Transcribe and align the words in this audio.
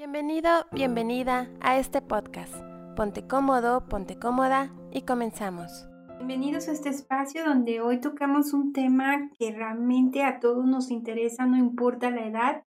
Bienvenido, 0.00 0.48
bienvenida 0.72 1.50
a 1.60 1.76
este 1.76 2.00
podcast. 2.00 2.54
Ponte 2.96 3.26
cómodo, 3.26 3.86
ponte 3.86 4.18
cómoda 4.18 4.72
y 4.90 5.02
comenzamos. 5.02 5.86
Bienvenidos 6.16 6.68
a 6.68 6.72
este 6.72 6.88
espacio 6.88 7.44
donde 7.44 7.82
hoy 7.82 8.00
tocamos 8.00 8.54
un 8.54 8.72
tema 8.72 9.28
que 9.38 9.52
realmente 9.52 10.24
a 10.24 10.40
todos 10.40 10.64
nos 10.64 10.90
interesa, 10.90 11.44
no 11.44 11.58
importa 11.58 12.10
la 12.10 12.26
edad, 12.26 12.64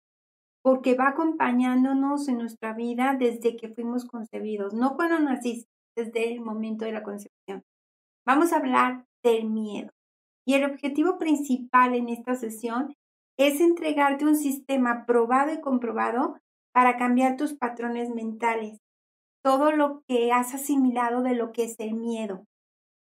porque 0.62 0.96
va 0.96 1.08
acompañándonos 1.08 2.28
en 2.28 2.40
nuestra 2.40 2.74
vida 2.74 3.16
desde 3.18 3.56
que 3.56 3.70
fuimos 3.70 4.04
concebidos, 4.04 4.74
no 4.74 4.98
cuando 4.98 5.18
naciste, 5.18 5.72
desde 5.96 6.34
el 6.34 6.42
momento 6.42 6.84
de 6.84 6.92
la 6.92 7.02
concepción. 7.02 7.64
Vamos 8.26 8.52
a 8.52 8.58
hablar 8.58 9.06
del 9.24 9.50
miedo. 9.50 9.90
Y 10.46 10.56
el 10.56 10.66
objetivo 10.66 11.18
principal 11.18 11.96
en 11.96 12.10
esta 12.10 12.36
sesión 12.36 12.94
es 13.38 13.62
entregarte 13.62 14.26
un 14.26 14.36
sistema 14.36 15.06
probado 15.06 15.54
y 15.54 15.62
comprobado 15.62 16.36
para 16.74 16.98
cambiar 16.98 17.38
tus 17.38 17.54
patrones 17.54 18.10
mentales, 18.10 18.80
todo 19.44 19.72
lo 19.72 20.04
que 20.08 20.32
has 20.32 20.54
asimilado 20.54 21.22
de 21.24 21.36
lo 21.36 21.52
que 21.52 21.64
es 21.64 21.76
el 21.80 21.94
miedo. 21.94 22.46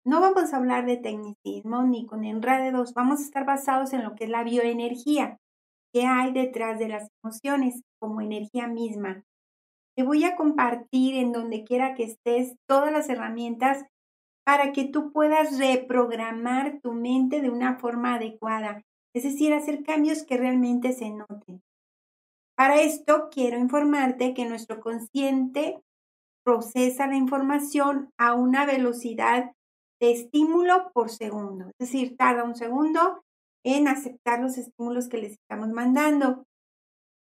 No 0.06 0.20
vamos 0.20 0.54
a 0.54 0.58
hablar 0.58 0.86
de 0.86 0.98
tecnicismo 0.98 1.84
ni 1.84 2.06
con 2.06 2.26
enredos, 2.26 2.94
vamos 2.94 3.20
a 3.20 3.24
estar 3.24 3.46
basados 3.46 3.94
en 3.94 4.04
lo 4.04 4.16
que 4.16 4.26
es 4.26 4.30
la 4.30 4.44
bioenergía, 4.44 5.38
que 5.94 6.06
hay 6.06 6.34
detrás 6.34 6.80
de 6.80 6.90
las 6.90 7.08
emociones 7.24 7.82
como 8.00 8.20
energía 8.20 8.68
misma. 8.68 9.24
Te 9.96 10.04
voy 10.04 10.26
a 10.26 10.36
compartir 10.36 11.16
en 11.16 11.32
donde 11.32 11.64
quiera 11.64 11.94
que 11.94 12.04
estés 12.04 12.56
todas 12.68 12.92
las 12.92 13.08
herramientas 13.10 13.86
para 14.46 14.74
que 14.74 14.86
tú 14.86 15.12
puedas 15.14 15.58
reprogramar 15.58 16.80
tu 16.82 16.94
mente 16.94 17.42
de 17.42 17.50
una 17.50 17.78
forma 17.78 18.16
adecuada, 18.16 18.82
es 19.16 19.24
decir, 19.24 19.54
hacer 19.54 19.84
cambios 19.84 20.24
que 20.24 20.36
realmente 20.36 20.92
se 20.92 21.12
noten. 21.12 21.62
Para 22.56 22.82
esto 22.82 23.30
quiero 23.32 23.58
informarte 23.58 24.34
que 24.34 24.46
nuestro 24.46 24.80
consciente 24.80 25.82
procesa 26.44 27.08
la 27.08 27.16
información 27.16 28.12
a 28.18 28.36
una 28.36 28.66
velocidad 28.66 29.52
de 30.00 30.12
estímulo 30.12 30.92
por 30.94 31.10
segundo, 31.10 31.70
es 31.70 31.90
decir, 31.90 32.16
tarda 32.18 32.44
un 32.44 32.56
segundo 32.56 33.24
en 33.66 33.88
aceptar 33.88 34.42
los 34.42 34.58
estímulos 34.58 35.08
que 35.08 35.18
les 35.18 35.34
estamos 35.34 35.70
mandando. 35.70 36.44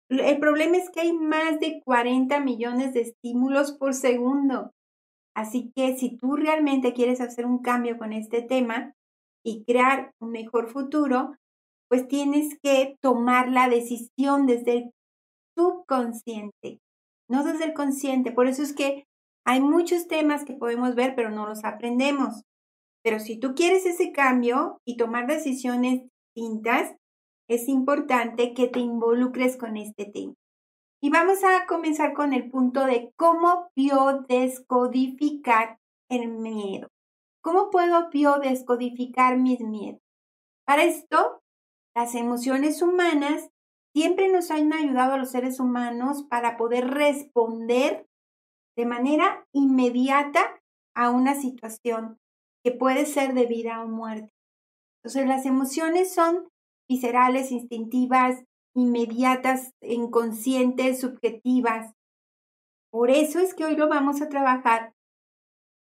El 0.09 0.41
problema 0.41 0.79
es 0.79 0.91
que 0.91 1.01
hay 1.01 1.13
más 1.13 1.61
de 1.61 1.81
40 1.85 2.41
millones 2.41 2.95
de 2.95 3.03
estímulos 3.03 3.73
por 3.73 3.95
segundo. 3.95 4.73
Así 5.37 5.71
que 5.77 5.97
si 5.97 6.17
tú 6.17 6.35
realmente 6.35 6.93
quieres 6.93 7.21
hacer 7.21 7.47
un 7.47 7.59
cambio 7.59 7.99
con 7.99 8.13
este 8.13 8.43
tema 8.43 8.95
y 9.45 9.65
crear 9.65 10.13
un 10.21 10.33
mejor 10.33 10.69
futuro, 10.69 11.37
pues 11.89 12.09
tienes 12.09 12.59
que 12.63 12.97
tomar 13.01 13.49
la 13.49 13.69
decisión 13.69 14.47
desde 14.47 14.73
el 14.73 14.91
subconsciente, 15.57 16.81
no 17.29 17.45
desde 17.45 17.65
el 17.65 17.75
consciente. 17.75 18.33
Por 18.33 18.47
eso 18.47 18.63
es 18.63 18.75
que 18.75 19.05
hay 19.45 19.61
muchos 19.61 20.07
temas 20.07 20.45
que 20.45 20.55
podemos 20.55 20.95
ver, 20.95 21.15
pero 21.15 21.31
no 21.31 21.47
los 21.47 21.65
aprendemos. 21.65 22.43
Pero 23.03 23.19
si 23.19 23.39
tú 23.39 23.55
quieres 23.55 23.87
ese 23.87 24.13
cambio 24.13 24.81
y 24.85 24.97
tomar 24.97 25.27
decisiones 25.27 26.03
distintas, 26.35 26.95
es 27.49 27.69
importante 27.69 28.55
que 28.55 28.69
te 28.69 28.81
involucres 28.81 29.57
con 29.57 29.77
este 29.77 30.05
tema. 30.05 30.35
Y 31.03 31.11
vamos 31.11 31.43
a 31.43 31.67
comenzar 31.67 32.13
con 32.13 32.35
el 32.35 32.51
punto 32.51 32.85
de 32.85 33.13
cómo 33.17 33.71
biodescodificar 33.75 35.79
el 36.11 36.29
miedo. 36.29 36.89
¿Cómo 37.43 37.71
puedo 37.71 38.11
biodescodificar 38.11 39.39
mis 39.39 39.61
miedos? 39.61 40.03
Para 40.67 40.85
esto, 40.85 41.41
las 41.97 42.15
emociones 42.15 42.83
humanas 42.83 43.49
siempre 43.95 44.29
nos 44.29 44.51
han 44.51 44.73
ayudado 44.73 45.15
a 45.15 45.19
los 45.19 45.31
seres 45.31 45.61
humanos 45.61 46.25
para 46.29 46.57
poder 46.57 46.89
responder 46.89 48.07
de 48.77 48.87
manera 48.87 49.47
inmediata 49.53 50.61
a 50.95 51.11
una 51.11 51.35
situación 51.35 52.19
que 52.65 52.73
puede 52.73 53.07
ser 53.07 53.35
de 53.35 53.47
vida 53.47 53.83
o 53.83 53.89
muerte. 53.89 54.33
Entonces 55.03 55.27
las 55.27 55.47
emociones 55.47 56.13
son 56.13 56.49
viscerales, 56.89 57.53
instintivas, 57.53 58.45
inmediatas, 58.75 59.73
inconscientes, 59.81 61.01
subjetivas. 61.01 61.95
Por 62.91 63.11
eso 63.11 63.39
es 63.39 63.55
que 63.55 63.65
hoy 63.65 63.77
lo 63.77 63.89
vamos 63.89 64.21
a 64.21 64.29
trabajar 64.29 64.95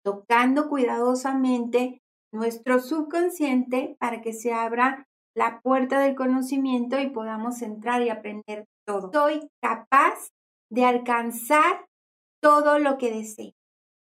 tocando 0.04 0.68
cuidadosamente 0.68 2.02
nuestro 2.32 2.80
subconsciente 2.80 3.96
para 3.98 4.20
que 4.20 4.32
se 4.32 4.52
abra 4.52 5.08
la 5.36 5.60
puerta 5.60 6.00
del 6.00 6.16
conocimiento 6.16 6.98
y 6.98 7.10
podamos 7.10 7.60
entrar 7.60 8.02
y 8.02 8.08
aprender 8.08 8.64
todo. 8.86 9.10
Soy 9.12 9.48
capaz 9.62 10.30
de 10.72 10.86
alcanzar 10.86 11.86
todo 12.42 12.78
lo 12.78 12.96
que 12.96 13.12
deseo. 13.12 13.52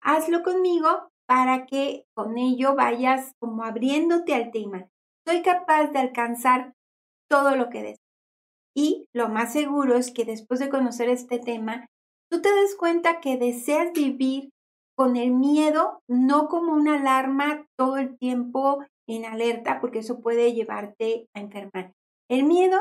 Hazlo 0.02 0.44
conmigo 0.44 1.10
para 1.28 1.66
que 1.66 2.06
con 2.16 2.38
ello 2.38 2.76
vayas 2.76 3.34
como 3.40 3.64
abriéndote 3.64 4.36
al 4.36 4.52
tema. 4.52 4.88
Soy 5.28 5.42
capaz 5.42 5.88
de 5.88 6.00
alcanzar 6.00 6.74
todo 7.28 7.56
lo 7.56 7.70
que 7.70 7.82
deseo. 7.82 8.06
Y 8.76 9.08
lo 9.12 9.28
más 9.28 9.54
seguro 9.54 9.96
es 9.96 10.12
que 10.12 10.24
después 10.24 10.60
de 10.60 10.70
conocer 10.70 11.10
este 11.10 11.40
tema, 11.40 11.88
tú 12.30 12.42
te 12.42 12.54
des 12.54 12.76
cuenta 12.76 13.20
que 13.22 13.38
deseas 13.38 13.92
vivir 13.92 14.52
con 14.96 15.16
el 15.16 15.32
miedo, 15.32 16.00
no 16.08 16.48
como 16.48 16.74
una 16.74 17.00
alarma 17.00 17.66
todo 17.76 17.98
el 17.98 18.18
tiempo 18.20 18.86
en 19.08 19.26
alerta 19.26 19.80
porque 19.80 20.00
eso 20.00 20.20
puede 20.20 20.54
llevarte 20.54 21.28
a 21.34 21.40
enfermar. 21.40 21.94
El 22.30 22.44
miedo 22.44 22.78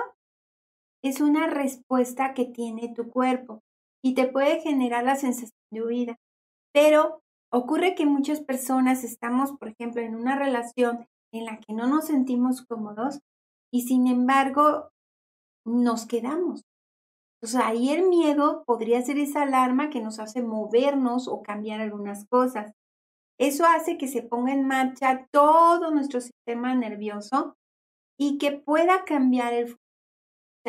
es 1.02 1.20
una 1.20 1.46
respuesta 1.46 2.34
que 2.34 2.46
tiene 2.46 2.92
tu 2.94 3.08
cuerpo 3.08 3.62
y 4.02 4.14
te 4.14 4.26
puede 4.26 4.60
generar 4.60 5.04
la 5.04 5.16
sensación 5.16 5.60
de 5.70 5.82
huida. 5.82 6.16
Pero 6.72 7.22
ocurre 7.52 7.94
que 7.94 8.06
muchas 8.06 8.40
personas 8.40 9.04
estamos, 9.04 9.52
por 9.52 9.68
ejemplo, 9.68 10.02
en 10.02 10.14
una 10.14 10.36
relación 10.36 11.06
en 11.32 11.44
la 11.44 11.58
que 11.58 11.72
no 11.72 11.86
nos 11.86 12.06
sentimos 12.06 12.62
cómodos 12.66 13.20
y 13.72 13.82
sin 13.82 14.06
embargo 14.06 14.90
nos 15.64 16.06
quedamos. 16.06 16.62
Entonces 17.40 17.60
ahí 17.60 17.90
el 17.90 18.08
miedo 18.08 18.64
podría 18.66 19.02
ser 19.02 19.18
esa 19.18 19.42
alarma 19.42 19.90
que 19.90 20.00
nos 20.00 20.18
hace 20.18 20.42
movernos 20.42 21.28
o 21.28 21.42
cambiar 21.42 21.80
algunas 21.80 22.26
cosas. 22.28 22.72
Eso 23.38 23.66
hace 23.66 23.98
que 23.98 24.08
se 24.08 24.22
ponga 24.22 24.52
en 24.52 24.66
marcha 24.66 25.26
todo 25.30 25.90
nuestro 25.90 26.20
sistema 26.20 26.74
nervioso 26.74 27.54
y 28.18 28.38
que 28.38 28.52
pueda 28.52 29.04
cambiar 29.04 29.52
el 29.52 29.76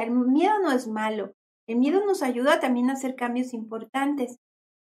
el 0.03 0.11
miedo 0.11 0.59
no 0.59 0.71
es 0.71 0.87
malo. 0.87 1.33
El 1.67 1.79
miedo 1.79 2.05
nos 2.05 2.21
ayuda 2.21 2.59
también 2.59 2.89
a 2.89 2.93
hacer 2.93 3.15
cambios 3.15 3.53
importantes. 3.53 4.37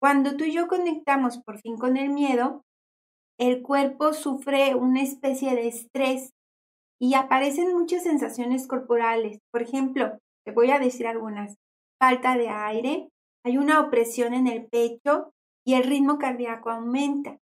Cuando 0.02 0.38
tú 0.38 0.46
y 0.46 0.54
yo 0.54 0.68
conectamos 0.68 1.40
por 1.40 1.60
fin 1.60 1.78
con 1.78 1.98
el 1.98 2.10
miedo, 2.10 2.64
el 3.38 3.62
cuerpo 3.62 4.14
sufre 4.14 4.76
una 4.76 5.02
especie 5.02 5.56
de 5.56 5.68
estrés 5.68 6.32
y 7.02 7.16
aparecen 7.16 7.74
muchas 7.74 8.04
sensaciones 8.04 8.68
corporales. 8.68 9.40
Por 9.52 9.62
ejemplo, 9.62 10.20
te 10.46 10.52
voy 10.52 10.72
a 10.72 10.80
decir 10.80 11.06
algunas. 11.06 11.58
Falta 12.00 12.38
de 12.38 12.50
aire, 12.50 13.10
hay 13.46 13.58
una 13.58 13.82
opresión 13.82 14.34
en 14.34 14.48
el 14.48 14.68
pecho 14.68 15.32
y 15.66 15.74
el 15.74 15.84
ritmo 15.84 16.18
cardíaco 16.18 16.70
aumenta. 16.70 17.40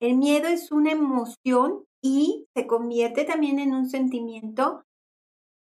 El 0.00 0.16
miedo 0.16 0.48
es 0.48 0.72
una 0.72 0.92
emoción 0.92 1.84
y 2.02 2.46
se 2.54 2.66
convierte 2.66 3.24
también 3.24 3.58
en 3.58 3.72
un 3.72 3.88
sentimiento 3.88 4.84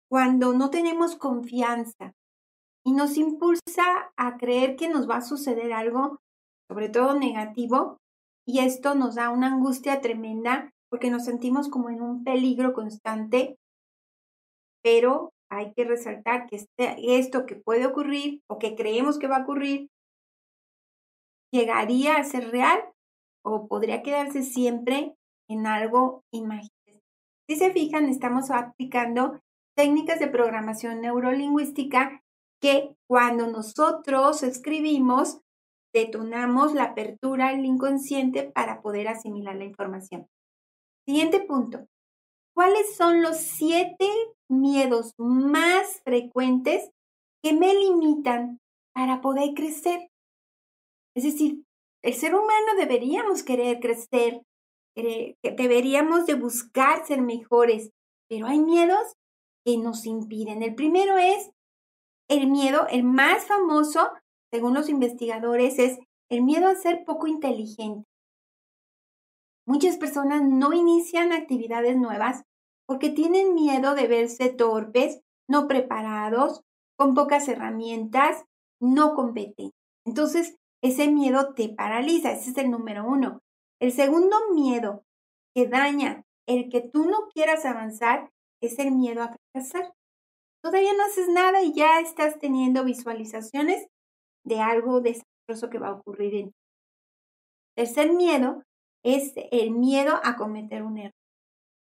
cuando 0.09 0.53
no 0.53 0.69
tenemos 0.69 1.15
confianza 1.15 2.13
y 2.85 2.93
nos 2.93 3.17
impulsa 3.17 4.11
a 4.15 4.37
creer 4.37 4.75
que 4.75 4.87
nos 4.87 5.09
va 5.09 5.17
a 5.17 5.21
suceder 5.21 5.73
algo, 5.73 6.19
sobre 6.69 6.89
todo 6.89 7.17
negativo, 7.17 7.97
y 8.47 8.59
esto 8.59 8.95
nos 8.95 9.15
da 9.15 9.29
una 9.29 9.47
angustia 9.47 10.01
tremenda 10.01 10.71
porque 10.89 11.11
nos 11.11 11.25
sentimos 11.25 11.69
como 11.69 11.89
en 11.89 12.01
un 12.01 12.23
peligro 12.23 12.73
constante, 12.73 13.57
pero 14.83 15.31
hay 15.51 15.73
que 15.73 15.85
resaltar 15.85 16.47
que 16.47 16.57
este, 16.57 17.17
esto 17.17 17.45
que 17.45 17.55
puede 17.55 17.85
ocurrir 17.85 18.41
o 18.47 18.59
que 18.59 18.75
creemos 18.75 19.19
que 19.19 19.27
va 19.27 19.37
a 19.37 19.43
ocurrir 19.43 19.89
llegaría 21.51 22.17
a 22.17 22.23
ser 22.23 22.51
real 22.51 22.79
o 23.43 23.67
podría 23.67 24.01
quedarse 24.01 24.43
siempre 24.43 25.15
en 25.47 25.67
algo 25.67 26.23
imaginado. 26.31 26.69
Si 27.47 27.55
se 27.55 27.71
fijan, 27.71 28.09
estamos 28.09 28.51
aplicando 28.51 29.39
técnicas 29.75 30.19
de 30.19 30.27
programación 30.27 31.01
neurolingüística 31.01 32.21
que 32.61 32.95
cuando 33.07 33.47
nosotros 33.47 34.43
escribimos, 34.43 35.39
detonamos 35.93 36.73
la 36.73 36.83
apertura 36.83 37.49
al 37.49 37.65
inconsciente 37.65 38.43
para 38.43 38.81
poder 38.81 39.07
asimilar 39.07 39.55
la 39.55 39.65
información. 39.65 40.27
Siguiente 41.07 41.39
punto. 41.39 41.87
¿Cuáles 42.53 42.95
son 42.95 43.21
los 43.21 43.37
siete 43.37 44.07
miedos 44.49 45.13
más 45.17 46.01
frecuentes 46.03 46.91
que 47.41 47.53
me 47.53 47.73
limitan 47.73 48.59
para 48.93 49.21
poder 49.21 49.53
crecer? 49.55 50.09
Es 51.15 51.23
decir, 51.23 51.63
el 52.03 52.13
ser 52.13 52.35
humano 52.35 52.75
deberíamos 52.77 53.43
querer 53.43 53.79
crecer, 53.79 54.41
deberíamos 54.95 56.25
de 56.25 56.33
buscar 56.35 57.05
ser 57.05 57.21
mejores, 57.21 57.91
pero 58.29 58.47
hay 58.47 58.59
miedos 58.59 59.15
que 59.65 59.77
nos 59.77 60.05
impiden. 60.05 60.63
El 60.63 60.75
primero 60.75 61.17
es 61.17 61.51
el 62.29 62.47
miedo, 62.47 62.87
el 62.89 63.03
más 63.03 63.45
famoso, 63.45 64.11
según 64.51 64.73
los 64.73 64.89
investigadores, 64.89 65.79
es 65.79 65.99
el 66.29 66.43
miedo 66.43 66.67
a 66.67 66.75
ser 66.75 67.03
poco 67.05 67.27
inteligente. 67.27 68.05
Muchas 69.67 69.97
personas 69.97 70.41
no 70.43 70.73
inician 70.73 71.31
actividades 71.31 71.97
nuevas 71.97 72.43
porque 72.87 73.09
tienen 73.09 73.53
miedo 73.53 73.93
de 73.93 74.07
verse 74.07 74.49
torpes, 74.49 75.21
no 75.47 75.67
preparados, 75.67 76.61
con 76.97 77.13
pocas 77.13 77.47
herramientas, 77.47 78.45
no 78.81 79.13
competentes. 79.13 79.71
Entonces, 80.05 80.55
ese 80.81 81.09
miedo 81.09 81.53
te 81.53 81.69
paraliza, 81.69 82.31
ese 82.31 82.51
es 82.51 82.57
el 82.57 82.71
número 82.71 83.05
uno. 83.05 83.41
El 83.79 83.91
segundo 83.91 84.37
miedo 84.53 85.03
que 85.55 85.67
daña 85.67 86.23
el 86.47 86.69
que 86.69 86.81
tú 86.81 87.05
no 87.05 87.27
quieras 87.33 87.65
avanzar 87.65 88.31
es 88.61 88.79
el 88.79 88.91
miedo 88.91 89.21
a 89.23 89.35
fracasar. 89.53 89.93
Todavía 90.63 90.93
no 90.93 91.03
haces 91.05 91.29
nada 91.29 91.61
y 91.61 91.73
ya 91.73 91.99
estás 91.99 92.39
teniendo 92.39 92.83
visualizaciones 92.83 93.87
de 94.43 94.59
algo 94.59 94.99
desastroso 94.99 95.69
que 95.69 95.79
va 95.79 95.89
a 95.89 95.93
ocurrir 95.93 96.35
en 96.35 96.49
ti. 96.49 96.55
Tercer 97.75 98.13
miedo 98.13 98.63
es 99.03 99.33
el 99.51 99.71
miedo 99.71 100.19
a 100.23 100.35
cometer 100.35 100.83
un 100.83 100.97
error. 100.97 101.13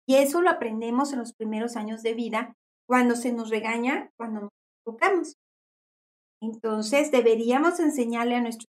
Y 0.07 0.17
eso 0.17 0.43
lo 0.43 0.51
aprendemos 0.51 1.13
en 1.13 1.21
los 1.21 1.33
primeros 1.35 1.77
años 1.77 2.03
de 2.03 2.15
vida, 2.15 2.57
cuando 2.87 3.17
se 3.17 3.33
nos 3.33 3.51
regaña, 3.51 4.11
cuando 4.17 4.41
nos 4.41 4.51
equivocamos. 4.83 5.35
Entonces, 6.43 7.11
deberíamos 7.11 7.81
enseñarle 7.81 8.35
a 8.35 8.41
nuestros 8.41 8.69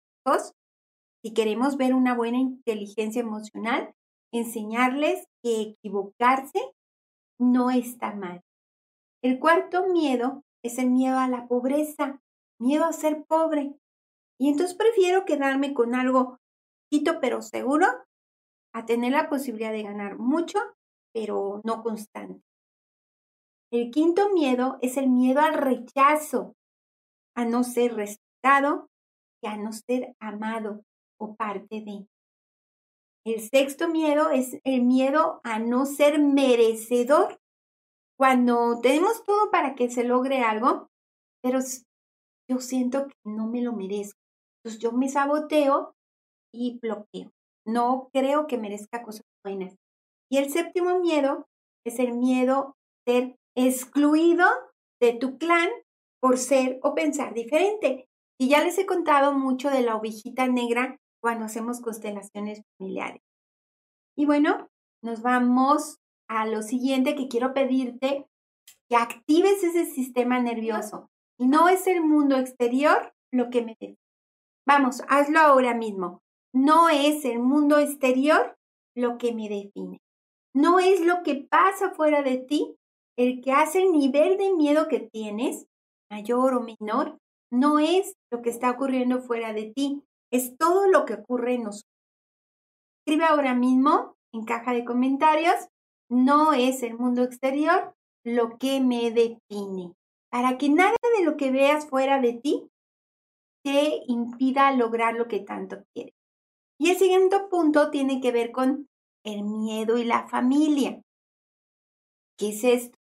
si 1.22 1.34
queremos 1.34 1.76
ver 1.76 1.94
una 1.94 2.14
buena 2.14 2.38
inteligencia 2.38 3.20
emocional, 3.20 3.94
enseñarles 4.32 5.26
que 5.42 5.62
equivocarse 5.62 6.60
no 7.40 7.70
está 7.70 8.14
mal. 8.14 8.42
El 9.22 9.38
cuarto 9.38 9.88
miedo 9.88 10.44
es 10.62 10.78
el 10.78 10.90
miedo 10.90 11.18
a 11.18 11.28
la 11.28 11.46
pobreza, 11.48 12.20
miedo 12.60 12.84
a 12.84 12.92
ser 12.92 13.24
pobre. 13.26 13.74
Y 14.38 14.48
entonces 14.48 14.76
prefiero 14.76 15.24
quedarme 15.24 15.74
con 15.74 15.94
algo 15.94 16.38
poquito 16.90 17.20
pero 17.20 17.42
seguro 17.42 17.86
a 18.72 18.86
tener 18.86 19.12
la 19.12 19.28
posibilidad 19.28 19.72
de 19.72 19.82
ganar 19.82 20.18
mucho 20.18 20.58
pero 21.12 21.60
no 21.64 21.82
constante. 21.82 22.42
El 23.70 23.90
quinto 23.90 24.30
miedo 24.32 24.78
es 24.80 24.96
el 24.96 25.08
miedo 25.08 25.40
al 25.40 25.54
rechazo, 25.54 26.54
a 27.34 27.44
no 27.44 27.64
ser 27.64 27.94
respetado 27.94 28.88
y 29.42 29.46
a 29.46 29.56
no 29.56 29.72
ser 29.72 30.14
amado 30.20 30.82
o 31.20 31.34
parte 31.36 31.80
de. 31.80 32.06
El 33.26 33.40
sexto 33.40 33.88
miedo 33.88 34.30
es 34.30 34.58
el 34.64 34.82
miedo 34.82 35.40
a 35.44 35.58
no 35.58 35.86
ser 35.86 36.18
merecedor. 36.18 37.38
Cuando 38.18 38.80
tenemos 38.80 39.22
todo 39.24 39.50
para 39.50 39.74
que 39.74 39.90
se 39.90 40.04
logre 40.04 40.42
algo, 40.42 40.88
pero 41.42 41.60
yo 42.48 42.58
siento 42.60 43.06
que 43.06 43.14
no 43.24 43.46
me 43.46 43.60
lo 43.60 43.72
merezco. 43.72 44.18
Entonces 44.58 44.80
yo 44.80 44.92
me 44.92 45.08
saboteo 45.08 45.94
y 46.52 46.78
bloqueo. 46.80 47.30
No 47.66 48.08
creo 48.12 48.46
que 48.46 48.58
merezca 48.58 49.02
cosas 49.02 49.24
buenas. 49.44 49.76
Y 50.30 50.38
el 50.38 50.50
séptimo 50.50 50.98
miedo 50.98 51.46
es 51.86 51.98
el 51.98 52.12
miedo 52.14 52.58
a 52.58 53.10
ser 53.10 53.36
excluido 53.54 54.46
de 55.00 55.12
tu 55.12 55.38
clan 55.38 55.68
por 56.20 56.38
ser 56.38 56.80
o 56.82 56.94
pensar 56.94 57.34
diferente. 57.34 58.07
Y 58.38 58.48
ya 58.48 58.62
les 58.62 58.78
he 58.78 58.86
contado 58.86 59.32
mucho 59.32 59.68
de 59.70 59.82
la 59.82 59.96
ovejita 59.96 60.46
negra 60.46 60.96
cuando 61.20 61.44
hacemos 61.44 61.80
constelaciones 61.80 62.62
familiares. 62.78 63.20
Y 64.16 64.26
bueno, 64.26 64.68
nos 65.02 65.22
vamos 65.22 65.98
a 66.28 66.46
lo 66.46 66.62
siguiente 66.62 67.16
que 67.16 67.28
quiero 67.28 67.52
pedirte, 67.52 68.26
que 68.88 68.96
actives 68.96 69.62
ese 69.64 69.86
sistema 69.86 70.40
nervioso. 70.40 71.08
Y 71.38 71.46
no 71.46 71.68
es 71.68 71.86
el 71.86 72.02
mundo 72.02 72.36
exterior 72.36 73.12
lo 73.32 73.50
que 73.50 73.62
me 73.62 73.76
define. 73.80 73.98
Vamos, 74.66 75.02
hazlo 75.08 75.40
ahora 75.40 75.74
mismo. 75.74 76.22
No 76.52 76.88
es 76.88 77.24
el 77.24 77.38
mundo 77.38 77.78
exterior 77.78 78.56
lo 78.94 79.18
que 79.18 79.32
me 79.32 79.48
define. 79.48 80.00
No 80.54 80.78
es 80.80 81.00
lo 81.00 81.22
que 81.22 81.46
pasa 81.48 81.90
fuera 81.90 82.22
de 82.22 82.38
ti 82.38 82.76
el 83.16 83.40
que 83.40 83.52
hace 83.52 83.82
el 83.82 83.92
nivel 83.92 84.38
de 84.38 84.52
miedo 84.52 84.88
que 84.88 85.00
tienes, 85.00 85.66
mayor 86.10 86.54
o 86.54 86.60
menor, 86.60 87.18
no 87.50 87.78
es 87.78 88.14
lo 88.30 88.42
que 88.42 88.50
está 88.50 88.70
ocurriendo 88.70 89.20
fuera 89.20 89.52
de 89.52 89.72
ti, 89.74 90.02
es 90.30 90.56
todo 90.58 90.88
lo 90.88 91.04
que 91.04 91.14
ocurre 91.14 91.54
en 91.54 91.64
nosotros. 91.64 91.90
Escribe 93.06 93.24
ahora 93.24 93.54
mismo 93.54 94.16
en 94.32 94.44
caja 94.44 94.72
de 94.72 94.84
comentarios, 94.84 95.68
no 96.10 96.52
es 96.52 96.82
el 96.82 96.96
mundo 96.96 97.22
exterior 97.22 97.94
lo 98.24 98.58
que 98.58 98.80
me 98.80 99.10
define, 99.10 99.94
para 100.30 100.58
que 100.58 100.68
nada 100.68 100.96
de 101.18 101.24
lo 101.24 101.36
que 101.36 101.50
veas 101.50 101.88
fuera 101.88 102.20
de 102.20 102.34
ti 102.34 102.68
te 103.64 104.02
impida 104.06 104.72
lograr 104.72 105.14
lo 105.14 105.28
que 105.28 105.40
tanto 105.40 105.82
quieres. 105.94 106.14
Y 106.78 106.90
el 106.90 106.96
siguiente 106.96 107.40
punto 107.50 107.90
tiene 107.90 108.20
que 108.20 108.32
ver 108.32 108.52
con 108.52 108.88
el 109.24 109.42
miedo 109.42 109.98
y 109.98 110.04
la 110.04 110.28
familia. 110.28 111.00
¿Qué 112.38 112.50
es 112.50 112.64
esto? 112.64 112.97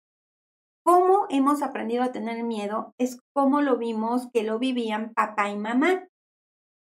¿Cómo 0.85 1.27
hemos 1.31 1.63
aprendido 1.63 2.03
a 2.03 2.11
tener 2.11 2.43
miedo? 2.43 2.93
Es 2.99 3.21
como 3.33 3.61
lo 3.61 3.77
vimos 3.77 4.29
que 4.33 4.43
lo 4.43 4.59
vivían 4.59 5.15
papá 5.15 5.49
y 5.49 5.57
mamá. 5.57 6.09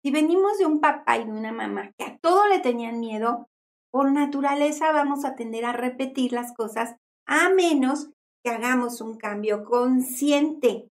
Si 0.03 0.09
venimos 0.09 0.57
de 0.57 0.65
un 0.65 0.79
papá 0.79 1.17
y 1.17 1.25
de 1.25 1.31
una 1.31 1.51
mamá 1.51 1.91
que 1.97 2.05
a 2.05 2.17
todo 2.17 2.47
le 2.47 2.59
tenían 2.59 2.99
miedo, 2.99 3.47
por 3.91 4.11
naturaleza 4.11 4.91
vamos 4.91 5.23
a 5.23 5.35
tender 5.35 5.65
a 5.65 5.73
repetir 5.73 6.31
las 6.31 6.53
cosas 6.53 6.95
a 7.27 7.49
menos 7.49 8.09
que 8.43 8.49
hagamos 8.49 9.01
un 9.01 9.17
cambio 9.17 9.63
consciente. 9.63 10.89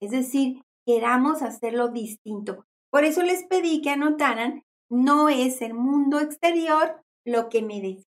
Es 0.00 0.12
decir, 0.12 0.62
queramos 0.86 1.42
hacerlo 1.42 1.88
distinto. 1.88 2.64
Por 2.90 3.04
eso 3.04 3.22
les 3.22 3.44
pedí 3.44 3.82
que 3.82 3.90
anotaran, 3.90 4.62
no 4.90 5.28
es 5.28 5.60
el 5.60 5.74
mundo 5.74 6.18
exterior 6.20 7.02
lo 7.26 7.50
que 7.50 7.60
me 7.60 7.82
dice. 7.82 8.08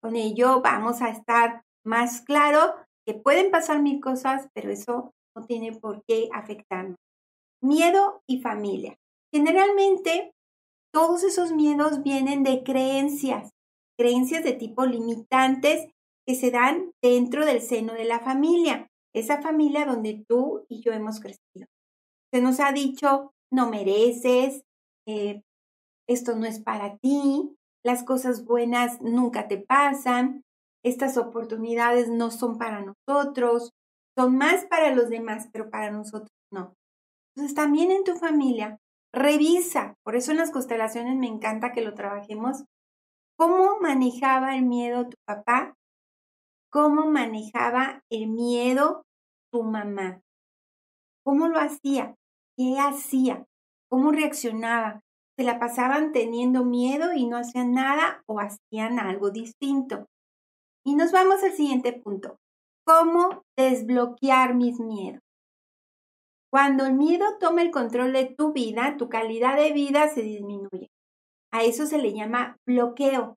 Con 0.00 0.16
ello 0.16 0.62
vamos 0.62 1.02
a 1.02 1.10
estar 1.10 1.62
más 1.84 2.22
claro 2.22 2.74
pueden 3.14 3.50
pasar 3.50 3.82
mil 3.82 4.00
cosas, 4.00 4.48
pero 4.54 4.70
eso 4.70 5.12
no 5.36 5.46
tiene 5.46 5.72
por 5.72 6.02
qué 6.06 6.28
afectarnos. 6.32 6.96
Miedo 7.62 8.22
y 8.26 8.40
familia. 8.40 8.96
Generalmente, 9.32 10.32
todos 10.92 11.22
esos 11.22 11.52
miedos 11.52 12.02
vienen 12.02 12.42
de 12.42 12.62
creencias, 12.62 13.50
creencias 13.96 14.42
de 14.42 14.52
tipo 14.52 14.86
limitantes 14.86 15.88
que 16.26 16.34
se 16.34 16.50
dan 16.50 16.92
dentro 17.02 17.44
del 17.44 17.60
seno 17.60 17.92
de 17.92 18.04
la 18.04 18.20
familia, 18.20 18.88
esa 19.14 19.40
familia 19.40 19.84
donde 19.84 20.24
tú 20.28 20.64
y 20.68 20.80
yo 20.80 20.92
hemos 20.92 21.20
crecido. 21.20 21.66
Se 22.32 22.40
nos 22.40 22.60
ha 22.60 22.72
dicho, 22.72 23.32
no 23.52 23.68
mereces, 23.68 24.62
eh, 25.06 25.42
esto 26.08 26.36
no 26.36 26.46
es 26.46 26.60
para 26.60 26.96
ti, 26.98 27.56
las 27.84 28.04
cosas 28.04 28.44
buenas 28.44 29.00
nunca 29.00 29.48
te 29.48 29.58
pasan, 29.58 30.44
estas 30.84 31.16
oportunidades 31.16 32.08
no 32.08 32.30
son 32.30 32.58
para 32.58 32.82
nosotros, 32.82 33.70
son 34.16 34.36
más 34.36 34.66
para 34.66 34.94
los 34.94 35.08
demás, 35.08 35.48
pero 35.52 35.70
para 35.70 35.90
nosotros 35.90 36.30
no. 36.52 36.74
Entonces 37.34 37.54
también 37.54 37.90
en 37.90 38.04
tu 38.04 38.16
familia 38.16 38.78
Revisa, 39.12 39.96
por 40.04 40.14
eso 40.14 40.30
en 40.30 40.38
las 40.38 40.52
constelaciones 40.52 41.16
me 41.16 41.26
encanta 41.26 41.72
que 41.72 41.82
lo 41.82 41.94
trabajemos, 41.94 42.64
cómo 43.36 43.80
manejaba 43.80 44.56
el 44.56 44.64
miedo 44.64 45.08
tu 45.08 45.16
papá, 45.26 45.74
cómo 46.70 47.06
manejaba 47.10 48.02
el 48.08 48.28
miedo 48.28 49.02
tu 49.52 49.64
mamá, 49.64 50.20
cómo 51.24 51.48
lo 51.48 51.58
hacía, 51.58 52.14
qué 52.56 52.78
hacía, 52.78 53.46
cómo 53.88 54.12
reaccionaba. 54.12 55.00
Se 55.36 55.44
la 55.44 55.58
pasaban 55.58 56.12
teniendo 56.12 56.64
miedo 56.64 57.12
y 57.12 57.26
no 57.26 57.38
hacían 57.38 57.72
nada 57.72 58.22
o 58.26 58.38
hacían 58.38 59.00
algo 59.00 59.30
distinto. 59.30 60.06
Y 60.84 60.94
nos 60.94 61.12
vamos 61.12 61.42
al 61.42 61.52
siguiente 61.52 61.92
punto. 61.92 62.38
¿Cómo 62.86 63.42
desbloquear 63.56 64.54
mis 64.54 64.80
miedos? 64.80 65.20
Cuando 66.50 66.86
el 66.86 66.94
miedo 66.94 67.24
toma 67.38 67.62
el 67.62 67.70
control 67.70 68.12
de 68.12 68.34
tu 68.36 68.52
vida, 68.52 68.96
tu 68.96 69.08
calidad 69.08 69.56
de 69.56 69.72
vida 69.72 70.08
se 70.08 70.22
disminuye. 70.22 70.90
A 71.52 71.62
eso 71.62 71.86
se 71.86 71.98
le 71.98 72.12
llama 72.12 72.56
bloqueo. 72.66 73.36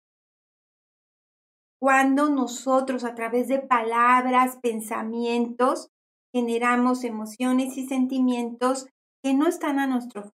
Cuando 1.79 2.29
nosotros 2.29 3.03
a 3.03 3.13
través 3.13 3.49
de 3.49 3.59
palabras, 3.59 4.57
pensamientos, 4.61 5.89
generamos 6.33 7.03
emociones 7.03 7.77
y 7.77 7.85
sentimientos 7.85 8.87
que 9.23 9.33
no 9.33 9.47
están 9.47 9.79
a 9.79 9.87
nuestro 9.87 10.21
favor. 10.21 10.33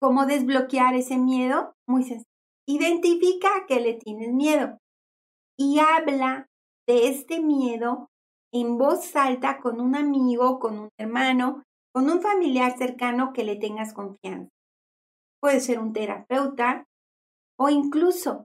¿Cómo 0.00 0.26
desbloquear 0.26 0.94
ese 0.94 1.16
miedo? 1.16 1.74
Muy 1.88 2.02
sencillo. 2.02 2.28
Identifica 2.68 3.48
a 3.56 3.66
qué 3.66 3.80
le 3.80 3.94
tienes 3.94 4.32
miedo 4.32 4.78
y 5.58 5.78
habla 5.78 6.48
de 6.86 7.08
este 7.08 7.40
miedo 7.40 8.08
en 8.52 8.78
voz 8.78 9.16
alta 9.16 9.60
con 9.60 9.80
un 9.80 9.96
amigo, 9.96 10.58
con 10.58 10.78
un 10.78 10.88
hermano, 10.98 11.62
con 11.92 12.08
un 12.10 12.20
familiar 12.20 12.76
cercano 12.76 13.32
que 13.32 13.44
le 13.44 13.56
tengas 13.56 13.92
confianza. 13.92 14.50
Puede 15.40 15.60
ser 15.60 15.78
un 15.78 15.92
terapeuta 15.92 16.86
o 17.58 17.68
incluso, 17.70 18.44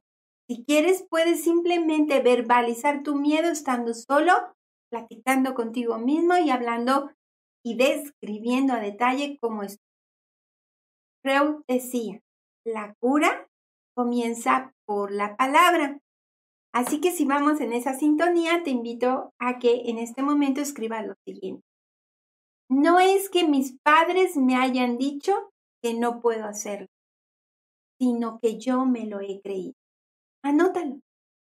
si 0.50 0.64
quieres, 0.64 1.06
puedes 1.10 1.44
simplemente 1.44 2.22
verbalizar 2.22 3.04
tu 3.04 3.16
miedo 3.16 3.52
estando 3.52 3.94
solo, 3.94 4.34
platicando 4.90 5.54
contigo 5.54 5.98
mismo 5.98 6.38
y 6.38 6.50
hablando 6.50 7.12
y 7.64 7.76
describiendo 7.76 8.74
a 8.74 8.80
detalle 8.80 9.38
cómo 9.42 9.64
es. 9.64 9.78
Freud 11.24 11.62
decía, 11.68 12.20
la 12.66 12.96
cura 13.00 13.48
comienza 13.96 14.74
por 14.86 15.12
la 15.12 15.36
palabra. 15.36 16.00
Así 16.74 17.02
que 17.02 17.12
si 17.12 17.26
vamos 17.26 17.60
en 17.60 17.74
esa 17.74 17.94
sintonía, 17.94 18.64
te 18.64 18.70
invito 18.70 19.34
a 19.40 19.60
que 19.60 19.90
en 19.90 19.98
este 19.98 20.24
momento 20.24 20.62
escribas 20.62 21.06
lo 21.06 21.16
siguiente. 21.26 21.64
No 22.70 23.00
es 23.00 23.30
que 23.30 23.46
mis 23.46 23.78
padres 23.84 24.38
me 24.38 24.56
hayan 24.56 24.98
dicho 24.98 25.52
que 25.84 25.94
no 25.94 26.22
puedo 26.22 26.46
hacerlo, 26.46 26.88
sino 28.00 28.40
que 28.42 28.58
yo 28.58 28.86
me 28.86 29.06
lo 29.06 29.20
he 29.20 29.42
creído. 29.42 29.74
Anótalo. 30.44 31.00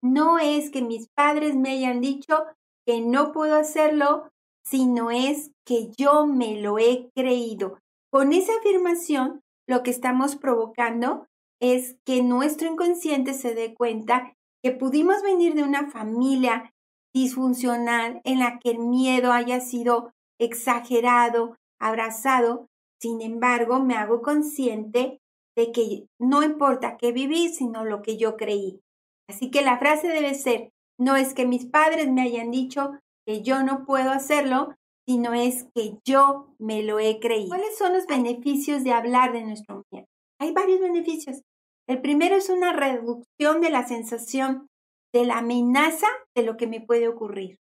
No 0.03 0.39
es 0.39 0.71
que 0.71 0.81
mis 0.81 1.09
padres 1.15 1.55
me 1.57 1.73
hayan 1.73 2.01
dicho 2.01 2.47
que 2.87 3.03
no 3.03 3.33
puedo 3.33 3.57
hacerlo, 3.57 4.31
sino 4.65 5.11
es 5.11 5.51
que 5.67 5.91
yo 5.99 6.27
me 6.27 6.61
lo 6.61 6.79
he 6.79 7.11
creído. 7.15 7.79
Con 8.11 8.33
esa 8.33 8.55
afirmación, 8.57 9.43
lo 9.69 9.83
que 9.83 9.91
estamos 9.91 10.37
provocando 10.37 11.27
es 11.61 11.97
que 12.07 12.23
nuestro 12.23 12.67
inconsciente 12.67 13.35
se 13.35 13.55
dé 13.55 13.75
cuenta 13.75 14.35
que 14.63 14.73
pudimos 14.73 15.23
venir 15.23 15.55
de 15.55 15.63
una 15.63 15.91
familia 15.91 16.73
disfuncional 17.15 18.21
en 18.25 18.39
la 18.39 18.59
que 18.59 18.71
el 18.71 18.79
miedo 18.79 19.33
haya 19.33 19.61
sido 19.61 20.13
exagerado, 20.39 21.57
abrazado. 21.81 22.69
Sin 23.01 23.21
embargo, 23.23 23.81
me 23.81 23.95
hago 23.95 24.23
consciente 24.23 25.21
de 25.57 25.73
que 25.73 26.07
no 26.19 26.43
importa 26.43 26.97
qué 26.97 27.13
viví, 27.13 27.49
sino 27.49 27.85
lo 27.85 28.03
que 28.03 28.17
yo 28.17 28.37
creí. 28.37 28.81
Así 29.29 29.51
que 29.51 29.63
la 29.63 29.79
frase 29.79 30.09
debe 30.09 30.35
ser, 30.35 30.71
no 30.99 31.17
es 31.17 31.35
que 31.35 31.47
mis 31.47 31.67
padres 31.67 32.11
me 32.11 32.23
hayan 32.23 32.51
dicho 32.51 32.93
que 33.27 33.43
yo 33.43 33.63
no 33.63 33.85
puedo 33.85 34.11
hacerlo, 34.11 34.75
sino 35.07 35.35
es 35.35 35.67
que 35.75 35.99
yo 36.05 36.55
me 36.59 36.83
lo 36.83 36.99
he 36.99 37.21
creído. 37.21 37.49
¿Cuáles 37.49 37.77
son 37.77 37.95
los 37.95 38.07
beneficios 38.07 38.85
de 38.85 38.93
hablar 38.93 39.33
de 39.33 39.43
nuestro 39.43 39.85
miedo? 39.91 40.07
Hay 40.39 40.53
varios 40.53 40.81
beneficios. 40.81 41.43
El 41.91 42.01
primero 42.03 42.37
es 42.37 42.51
una 42.51 42.73
reducción 42.73 43.61
de 43.61 43.69
la 43.69 43.85
sensación 43.85 44.69
de 45.13 45.25
la 45.25 45.39
amenaza 45.39 46.07
de 46.37 46.45
lo 46.45 46.57
que 46.57 46.69
me 46.69 46.81
puede 46.81 47.09
ocurrir. 47.09 47.59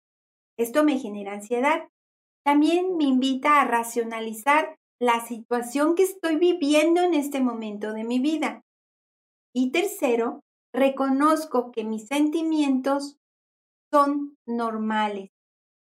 Esto 0.59 0.83
me 0.83 0.99
genera 0.99 1.31
ansiedad. 1.31 1.87
También 2.43 2.97
me 2.97 3.05
invita 3.05 3.61
a 3.61 3.63
racionalizar 3.63 4.75
la 4.99 5.25
situación 5.25 5.95
que 5.95 6.03
estoy 6.03 6.35
viviendo 6.35 7.03
en 7.03 7.13
este 7.13 7.39
momento 7.39 7.93
de 7.93 8.03
mi 8.03 8.19
vida. 8.19 8.63
Y 9.55 9.71
tercero, 9.71 10.41
reconozco 10.75 11.71
que 11.71 11.85
mis 11.85 12.07
sentimientos 12.07 13.15
son 13.93 14.35
normales 14.45 15.29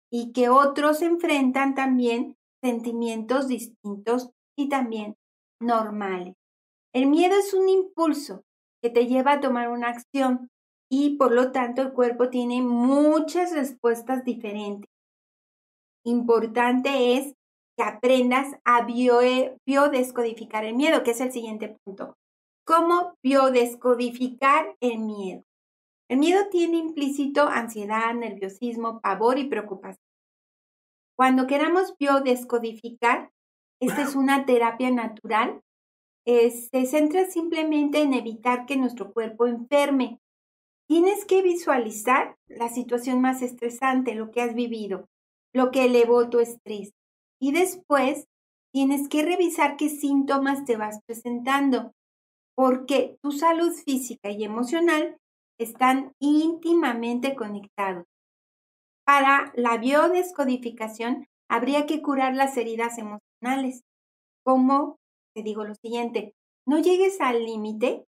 y 0.09 0.31
que 0.31 0.51
otros 0.51 1.03
enfrentan 1.03 1.75
también 1.75 2.37
sentimientos 2.63 3.49
distintos 3.49 4.31
y 4.57 4.69
también 4.69 5.17
normales. 5.61 6.37
El 6.97 7.09
miedo 7.09 7.37
es 7.37 7.53
un 7.53 7.69
impulso 7.69 8.43
que 8.83 8.89
te 8.89 9.07
lleva 9.07 9.33
a 9.33 9.41
tomar 9.41 9.69
una 9.69 9.89
acción 9.89 10.49
y 10.91 11.19
por 11.19 11.31
lo 11.31 11.53
tanto 11.53 11.83
el 11.83 11.93
cuerpo 11.93 12.31
tiene 12.31 12.63
muchas 12.63 13.53
respuestas 13.53 14.25
diferentes. 14.25 14.89
Importante 16.07 17.19
es 17.19 17.35
que 17.77 17.85
aprendas 17.85 18.57
a 18.65 18.87
biodescodificar 18.87 20.65
el 20.65 20.75
miedo, 20.75 21.03
que 21.03 21.11
es 21.11 21.21
el 21.21 21.33
siguiente 21.33 21.77
punto. 21.85 22.15
¿Cómo 22.67 23.13
biodescodificar 23.23 24.75
el 24.81 25.01
miedo? 25.01 25.43
El 26.09 26.17
miedo 26.17 26.49
tiene 26.51 26.79
implícito 26.79 27.43
ansiedad, 27.47 28.15
nerviosismo, 28.15 29.03
pavor 29.03 29.39
y 29.39 29.51
preocupación. 29.51 30.03
Cuando 31.15 31.47
queramos 31.47 31.95
biodescodificar, 31.99 33.33
esta 33.83 34.01
es 34.01 34.17
una 34.17 34.47
terapia 34.47 34.91
natural 34.91 35.61
se 36.27 36.87
centra 36.87 37.27
simplemente 37.31 38.03
en 38.03 38.13
evitar 38.13 38.67
que 38.67 38.77
nuestro 38.77 39.13
cuerpo 39.13 39.47
enferme. 39.47 40.19
Tienes 40.89 41.25
que 41.25 41.43
visualizar 41.43 42.37
la 42.49 42.69
situación 42.69 43.21
más 43.21 43.43
estresante, 43.43 44.15
lo 44.15 44.31
que 44.31 44.43
has 44.43 44.55
vivido, 44.55 45.09
lo 45.53 45.71
que 45.71 45.85
elevó 45.85 46.29
tu 46.29 46.41
estrés. 46.41 46.93
Y 47.41 47.53
después 47.53 48.27
tienes 48.73 49.09
que 49.09 49.25
revisar 49.25 49.77
qué 49.77 49.89
síntomas 49.89 50.65
te 50.65 50.77
vas 50.77 51.01
presentando, 51.07 51.93
porque 52.57 53.17
tu 53.23 53.31
salud 53.31 53.73
física 53.73 54.31
y 54.31 54.45
emocional 54.45 55.19
están 55.59 56.13
íntimamente 56.19 57.37
conectados. 57.37 58.05
Para 59.05 59.53
la 59.55 59.77
biodescodificación 59.77 61.27
habría 61.49 61.87
que 61.87 62.03
curar 62.03 62.35
las 62.35 62.57
heridas 62.57 62.99
emocionales, 62.99 63.83
como 64.45 64.99
te 65.37 65.43
digo 65.43 65.65
lo 65.65 65.75
siguiente, 65.75 66.35
no 66.67 66.79
llegues 66.79 67.21
al 67.21 67.45
límite 67.45 68.07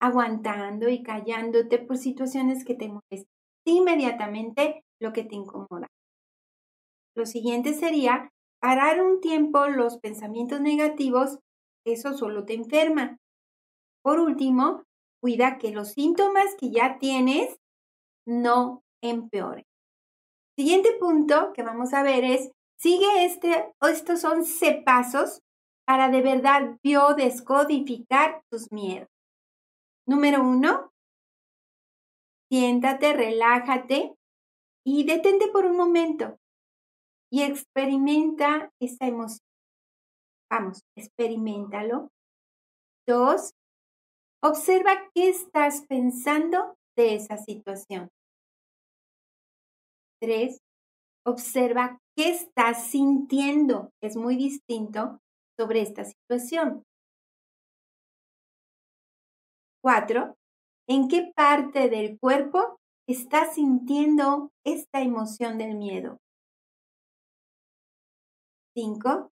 aguantando 0.00 0.88
y 0.88 1.02
callándote 1.02 1.78
por 1.78 1.98
situaciones 1.98 2.64
que 2.64 2.76
te 2.76 2.86
molestan. 2.86 3.34
Inmediatamente 3.66 4.84
lo 5.00 5.12
que 5.12 5.24
te 5.24 5.34
incomoda. 5.34 5.88
Lo 7.16 7.26
siguiente 7.26 7.74
sería 7.74 8.30
parar 8.60 9.02
un 9.02 9.20
tiempo 9.20 9.66
los 9.66 9.98
pensamientos 9.98 10.60
negativos, 10.60 11.40
eso 11.84 12.16
solo 12.16 12.44
te 12.44 12.54
enferma. 12.54 13.16
Por 14.04 14.20
último, 14.20 14.84
cuida 15.20 15.58
que 15.58 15.72
los 15.72 15.92
síntomas 15.94 16.54
que 16.60 16.70
ya 16.70 16.98
tienes 17.00 17.56
no 18.24 18.84
empeoren. 19.02 19.64
Siguiente 20.56 20.92
punto 21.00 21.52
que 21.54 21.64
vamos 21.64 21.92
a 21.92 22.04
ver 22.04 22.22
es, 22.22 22.52
sigue 22.78 23.24
este, 23.24 23.72
estos 23.80 24.24
11 24.24 24.82
pasos 24.84 25.40
para 25.86 26.10
de 26.10 26.20
verdad 26.20 26.78
biodescodificar 26.82 28.42
tus 28.50 28.70
miedos. 28.72 29.08
Número 30.06 30.42
uno, 30.42 30.92
siéntate, 32.50 33.12
relájate 33.12 34.14
y 34.84 35.04
detente 35.04 35.48
por 35.48 35.64
un 35.64 35.76
momento 35.76 36.38
y 37.30 37.42
experimenta 37.42 38.70
esa 38.80 39.06
emoción. 39.06 39.46
Vamos, 40.50 40.82
experimentalo. 40.96 42.08
Dos, 43.06 43.52
observa 44.42 45.08
qué 45.14 45.28
estás 45.28 45.84
pensando 45.88 46.76
de 46.96 47.14
esa 47.16 47.36
situación. 47.36 48.08
Tres, 50.20 50.58
observa 51.24 51.98
qué 52.16 52.30
estás 52.30 52.88
sintiendo. 52.90 53.90
Es 54.00 54.16
muy 54.16 54.36
distinto 54.36 55.20
sobre 55.58 55.82
esta 55.82 56.04
situación. 56.04 56.84
4. 59.82 60.36
¿En 60.88 61.08
qué 61.08 61.32
parte 61.34 61.88
del 61.88 62.18
cuerpo 62.18 62.78
estás 63.08 63.54
sintiendo 63.54 64.50
esta 64.64 65.00
emoción 65.00 65.58
del 65.58 65.76
miedo? 65.76 66.18
5. 68.74 69.30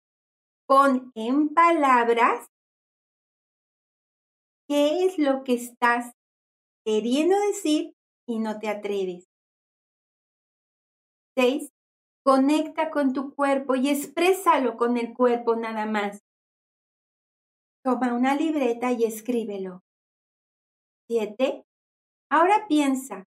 Pon 0.66 1.12
en 1.14 1.48
palabras 1.54 2.46
qué 4.68 5.04
es 5.04 5.18
lo 5.18 5.42
que 5.44 5.54
estás 5.54 6.12
queriendo 6.84 7.38
decir 7.46 7.94
y 8.26 8.38
no 8.38 8.58
te 8.58 8.68
atreves. 8.68 9.24
6. 11.36 11.70
Conecta 12.22 12.90
con 12.90 13.14
tu 13.14 13.34
cuerpo 13.34 13.74
y 13.76 13.88
exprésalo 13.88 14.76
con 14.76 14.98
el 14.98 15.14
cuerpo 15.14 15.56
nada 15.56 15.86
más. 15.86 16.22
Toma 17.82 18.12
una 18.12 18.34
libreta 18.34 18.92
y 18.92 19.04
escríbelo. 19.04 19.82
7. 21.08 21.64
Ahora 22.30 22.66
piensa, 22.68 23.24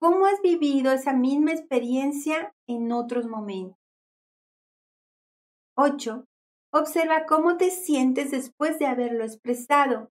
¿cómo 0.00 0.26
has 0.26 0.40
vivido 0.40 0.92
esa 0.92 1.12
misma 1.12 1.52
experiencia 1.52 2.54
en 2.68 2.92
otros 2.92 3.26
momentos? 3.26 3.76
8. 5.76 6.24
Observa 6.72 7.26
cómo 7.26 7.56
te 7.56 7.70
sientes 7.70 8.30
después 8.30 8.78
de 8.78 8.86
haberlo 8.86 9.24
expresado, 9.24 10.10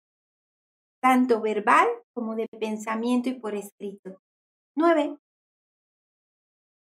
tanto 1.02 1.40
verbal 1.40 1.88
como 2.14 2.36
de 2.36 2.48
pensamiento 2.60 3.30
y 3.30 3.40
por 3.40 3.56
escrito. 3.56 4.20
9 4.76 5.18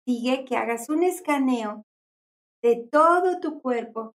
sigue 0.07 0.45
que 0.45 0.57
hagas 0.57 0.89
un 0.89 1.03
escaneo 1.03 1.85
de 2.63 2.77
todo 2.91 3.41
tu 3.41 3.61
cuerpo 3.61 4.15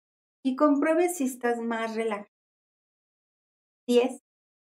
y 0.45 0.57
compruebes 0.57 1.17
si 1.17 1.25
estás 1.25 1.61
más 1.61 1.95
relajado. 1.95 2.29
10. 3.89 4.21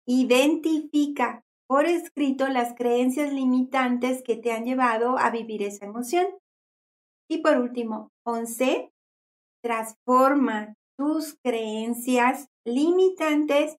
Identifica 0.07 1.43
por 1.67 1.85
escrito 1.85 2.47
las 2.47 2.73
creencias 2.73 3.31
limitantes 3.31 4.23
que 4.23 4.35
te 4.35 4.51
han 4.51 4.65
llevado 4.65 5.17
a 5.19 5.29
vivir 5.29 5.61
esa 5.61 5.85
emoción. 5.85 6.25
Y 7.29 7.39
por 7.39 7.57
último, 7.57 8.09
11. 8.25 8.91
Transforma 9.63 10.73
tus 10.97 11.37
creencias 11.43 12.47
limitantes 12.65 13.77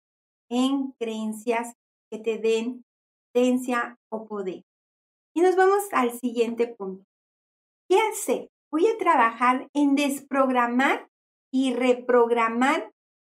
en 0.49 0.93
creencias 0.99 1.75
que 2.11 2.19
te 2.19 2.39
den 2.39 2.85
potencia 3.33 3.97
o 4.11 4.27
poder. 4.27 4.63
Y 5.35 5.43
nos 5.43 5.57
vamos 5.57 5.85
al 5.93 6.13
siguiente 6.13 6.67
punto. 6.67 7.05
¿Qué 7.91 7.99
hacer 7.99 8.49
voy 8.71 8.87
a 8.87 8.97
trabajar 8.99 9.69
en 9.75 9.97
desprogramar 9.97 11.09
y 11.53 11.75
reprogramar 11.75 12.93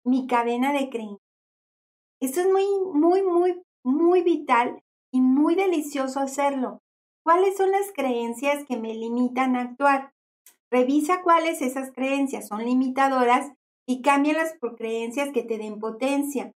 mi 0.05 0.27
cadena 0.27 0.71
de 0.73 0.91
creencias. 0.91 1.27
Esto 2.21 2.41
es 2.41 2.51
muy, 2.51 2.67
muy, 2.93 3.23
muy, 3.23 3.63
muy 3.83 4.21
vital 4.21 4.83
y 5.11 5.21
muy 5.21 5.55
delicioso 5.55 6.19
hacerlo. 6.19 6.83
¿Cuáles 7.25 7.57
son 7.57 7.71
las 7.71 7.91
creencias 7.95 8.63
que 8.65 8.77
me 8.77 8.93
limitan 8.93 9.55
a 9.55 9.61
actuar? 9.61 10.11
Revisa 10.71 11.23
cuáles 11.23 11.63
esas 11.63 11.91
creencias 11.91 12.47
son 12.47 12.63
limitadoras 12.63 13.51
y 13.87 14.03
cámbialas 14.03 14.53
por 14.59 14.75
creencias 14.75 15.31
que 15.31 15.41
te 15.41 15.57
den 15.57 15.79
potencia. 15.79 16.51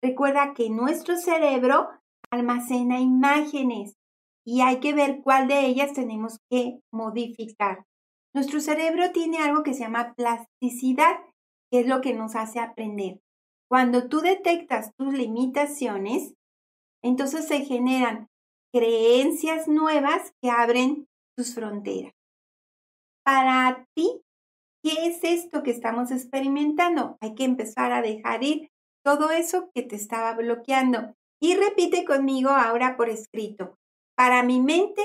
Recuerda 0.00 0.54
que 0.54 0.70
nuestro 0.70 1.16
cerebro 1.16 1.88
almacena 2.30 3.00
imágenes 3.00 3.96
y 4.44 4.62
hay 4.62 4.80
que 4.80 4.92
ver 4.92 5.20
cuál 5.22 5.48
de 5.48 5.66
ellas 5.66 5.92
tenemos 5.92 6.38
que 6.50 6.80
modificar. 6.92 7.84
Nuestro 8.34 8.60
cerebro 8.60 9.10
tiene 9.12 9.38
algo 9.38 9.62
que 9.62 9.74
se 9.74 9.80
llama 9.80 10.14
plasticidad, 10.14 11.18
que 11.70 11.80
es 11.80 11.86
lo 11.86 12.00
que 12.00 12.14
nos 12.14 12.36
hace 12.36 12.60
aprender. 12.60 13.20
Cuando 13.68 14.08
tú 14.08 14.20
detectas 14.20 14.92
tus 14.96 15.12
limitaciones, 15.14 16.34
entonces 17.02 17.46
se 17.46 17.64
generan 17.64 18.28
creencias 18.72 19.68
nuevas 19.68 20.32
que 20.40 20.50
abren 20.50 21.08
tus 21.36 21.54
fronteras. 21.54 22.12
Para 23.24 23.86
ti, 23.94 24.22
¿qué 24.82 25.06
es 25.06 25.22
esto 25.24 25.62
que 25.62 25.70
estamos 25.70 26.10
experimentando? 26.10 27.16
Hay 27.20 27.34
que 27.34 27.44
empezar 27.44 27.92
a 27.92 28.02
dejar 28.02 28.42
ir 28.42 28.70
todo 29.04 29.30
eso 29.30 29.70
que 29.74 29.82
te 29.82 29.96
estaba 29.96 30.34
bloqueando. 30.34 31.14
Y 31.42 31.56
repite 31.56 32.04
conmigo 32.04 32.50
ahora 32.50 32.96
por 32.96 33.08
escrito. 33.08 33.78
Para 34.20 34.42
mi 34.42 34.60
mente, 34.60 35.00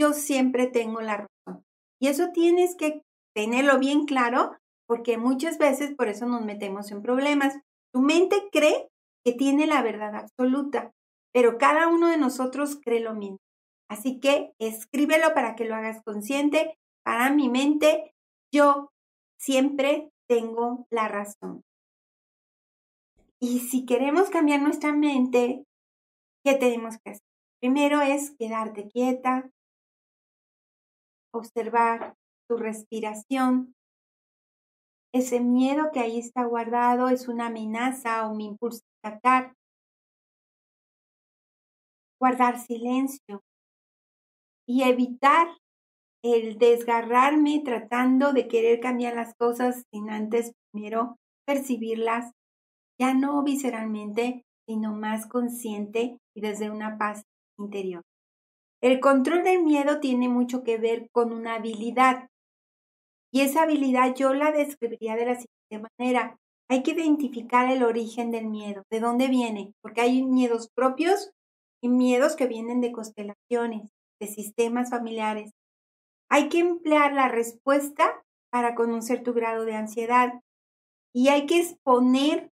yo 0.00 0.14
siempre 0.14 0.66
tengo 0.66 1.02
la 1.02 1.26
razón. 1.26 1.62
Y 2.00 2.08
eso 2.08 2.30
tienes 2.32 2.74
que 2.74 3.02
tenerlo 3.34 3.78
bien 3.78 4.06
claro 4.06 4.56
porque 4.88 5.18
muchas 5.18 5.58
veces 5.58 5.94
por 5.94 6.08
eso 6.08 6.24
nos 6.24 6.42
metemos 6.42 6.90
en 6.90 7.02
problemas. 7.02 7.54
Tu 7.92 8.00
mente 8.00 8.48
cree 8.50 8.88
que 9.26 9.34
tiene 9.34 9.66
la 9.66 9.82
verdad 9.82 10.14
absoluta, 10.14 10.90
pero 11.34 11.58
cada 11.58 11.88
uno 11.88 12.08
de 12.08 12.16
nosotros 12.16 12.80
cree 12.82 13.00
lo 13.00 13.12
mismo. 13.12 13.36
Así 13.90 14.20
que 14.20 14.54
escríbelo 14.58 15.34
para 15.34 15.54
que 15.54 15.66
lo 15.66 15.74
hagas 15.74 16.02
consciente. 16.02 16.78
Para 17.04 17.28
mi 17.28 17.50
mente, 17.50 18.14
yo 18.50 18.88
siempre 19.38 20.08
tengo 20.26 20.86
la 20.88 21.08
razón. 21.08 21.60
Y 23.38 23.58
si 23.58 23.84
queremos 23.84 24.30
cambiar 24.30 24.62
nuestra 24.62 24.94
mente, 24.94 25.62
¿qué 26.42 26.54
tenemos 26.54 26.96
que 27.04 27.10
hacer? 27.10 27.35
Primero 27.60 28.00
es 28.02 28.34
quedarte 28.38 28.88
quieta, 28.88 29.50
observar 31.32 32.14
tu 32.48 32.56
respiración. 32.56 33.74
Ese 35.14 35.40
miedo 35.40 35.90
que 35.92 36.00
ahí 36.00 36.18
está 36.18 36.44
guardado 36.44 37.08
es 37.08 37.28
una 37.28 37.46
amenaza 37.46 38.28
o 38.28 38.34
me 38.34 38.44
impulsa 38.44 38.84
a 39.02 39.08
atacar 39.08 39.54
guardar 42.20 42.58
silencio 42.58 43.42
y 44.66 44.82
evitar 44.82 45.48
el 46.24 46.58
desgarrarme 46.58 47.62
tratando 47.64 48.32
de 48.32 48.48
querer 48.48 48.80
cambiar 48.80 49.14
las 49.14 49.34
cosas 49.36 49.84
sin 49.92 50.10
antes 50.10 50.52
primero 50.72 51.16
percibirlas, 51.46 52.32
ya 52.98 53.14
no 53.14 53.42
visceralmente, 53.44 54.44
sino 54.66 54.92
más 54.92 55.26
consciente 55.26 56.18
y 56.34 56.40
desde 56.40 56.70
una 56.70 56.98
paz 56.98 57.22
interior. 57.58 58.02
El 58.82 59.00
control 59.00 59.42
del 59.42 59.62
miedo 59.62 60.00
tiene 60.00 60.28
mucho 60.28 60.62
que 60.62 60.78
ver 60.78 61.08
con 61.10 61.32
una 61.32 61.54
habilidad 61.54 62.28
y 63.32 63.40
esa 63.40 63.62
habilidad 63.62 64.14
yo 64.14 64.34
la 64.34 64.52
describiría 64.52 65.16
de 65.16 65.26
la 65.26 65.34
siguiente 65.34 65.90
manera. 65.98 66.38
Hay 66.68 66.82
que 66.82 66.92
identificar 66.92 67.70
el 67.70 67.82
origen 67.82 68.30
del 68.30 68.46
miedo, 68.46 68.82
de 68.90 69.00
dónde 69.00 69.28
viene, 69.28 69.72
porque 69.82 70.00
hay 70.00 70.24
miedos 70.24 70.68
propios 70.74 71.30
y 71.82 71.88
miedos 71.88 72.36
que 72.36 72.46
vienen 72.46 72.80
de 72.80 72.92
constelaciones, 72.92 73.90
de 74.20 74.26
sistemas 74.26 74.90
familiares. 74.90 75.52
Hay 76.28 76.48
que 76.48 76.58
emplear 76.58 77.12
la 77.12 77.28
respuesta 77.28 78.22
para 78.50 78.74
conocer 78.74 79.22
tu 79.22 79.32
grado 79.32 79.64
de 79.64 79.74
ansiedad 79.74 80.40
y 81.14 81.28
hay 81.28 81.46
que 81.46 81.60
exponer 81.60 82.50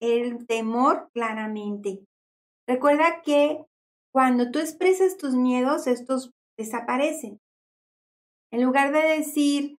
el 0.00 0.46
temor 0.46 1.10
claramente. 1.12 2.04
Recuerda 2.66 3.22
que 3.22 3.64
cuando 4.12 4.50
tú 4.50 4.58
expresas 4.58 5.16
tus 5.16 5.34
miedos, 5.34 5.86
estos 5.86 6.30
desaparecen. 6.58 7.38
En 8.52 8.64
lugar 8.64 8.92
de 8.92 9.00
decir, 9.00 9.76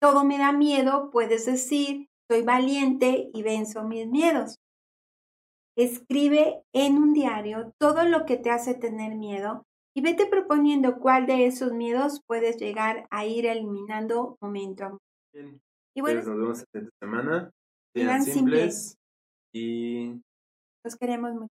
todo 0.00 0.24
me 0.24 0.38
da 0.38 0.52
miedo, 0.52 1.10
puedes 1.10 1.46
decir, 1.46 2.06
soy 2.30 2.42
valiente 2.42 3.30
y 3.32 3.42
venzo 3.42 3.84
mis 3.84 4.06
miedos. 4.06 4.56
Escribe 5.76 6.62
en 6.72 6.96
un 6.96 7.12
diario 7.12 7.72
todo 7.78 8.04
lo 8.04 8.24
que 8.26 8.36
te 8.36 8.50
hace 8.50 8.74
tener 8.74 9.16
miedo 9.16 9.64
y 9.96 10.02
vete 10.02 10.26
proponiendo 10.26 10.98
cuál 10.98 11.26
de 11.26 11.46
esos 11.46 11.72
miedos 11.72 12.20
puedes 12.26 12.58
llegar 12.58 13.06
a 13.10 13.26
ir 13.26 13.46
eliminando 13.46 14.36
momento 14.40 14.84
a 14.84 14.88
momento. 14.90 15.58
Y 15.96 16.00
bueno, 16.00 16.22
nos 16.22 16.38
vemos 16.38 16.58
esta 16.60 16.88
semana. 17.00 17.50
Sean 17.94 18.22
simples, 18.22 18.96
y 19.52 20.20
los 20.84 20.96
queremos 20.96 21.34
mucho. 21.34 21.59